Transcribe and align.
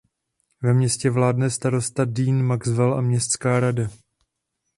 Ve 0.61 0.73
městě 0.73 1.09
vládne 1.09 1.49
starosta 1.49 2.05
Dean 2.05 2.43
Maxwell 2.43 2.93
a 2.93 3.01
městská 3.01 3.59
rada. 3.59 3.87